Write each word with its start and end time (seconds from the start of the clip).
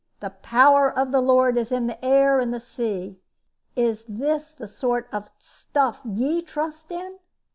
The 0.19 0.31
power 0.31 0.91
of 0.91 1.11
the 1.11 1.21
Lord 1.21 1.57
is 1.59 1.71
in 1.71 1.85
the 1.85 2.03
air 2.03 2.39
and 2.39 2.59
sea. 2.59 3.19
Is 3.75 4.03
this 4.05 4.51
the 4.51 4.67
sort 4.67 5.07
of 5.11 5.29
stuff 5.37 5.99
ye 6.03 6.41
trust 6.41 6.89
in?" 6.91 7.19